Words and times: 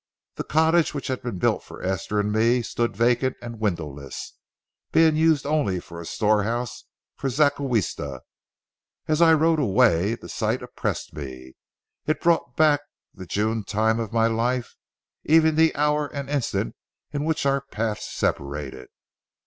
The 0.33 0.43
cottage 0.43 0.95
which 0.95 1.09
had 1.09 1.21
been 1.21 1.37
built 1.37 1.61
for 1.61 1.83
Esther 1.83 2.19
and 2.19 2.31
me 2.31 2.63
stood 2.63 2.97
vacant 2.97 3.37
and 3.39 3.59
windowless, 3.59 4.33
being 4.91 5.15
used 5.15 5.45
only 5.45 5.79
for 5.79 6.01
a 6.01 6.07
storehouse 6.07 6.85
for 7.15 7.29
zacahuiste. 7.29 8.21
As 9.07 9.21
I 9.21 9.31
rode 9.35 9.59
away, 9.59 10.15
the 10.15 10.27
sight 10.27 10.63
oppressed 10.63 11.13
me; 11.13 11.53
it 12.07 12.19
brought 12.19 12.57
back 12.57 12.79
the 13.13 13.27
June 13.27 13.63
time 13.63 13.99
of 13.99 14.11
my 14.11 14.25
youth, 14.55 14.73
even 15.23 15.53
the 15.55 15.75
hour 15.75 16.07
and 16.07 16.31
instant 16.31 16.75
in 17.11 17.23
which 17.23 17.45
our 17.45 17.61
paths 17.61 18.09
separated. 18.11 18.87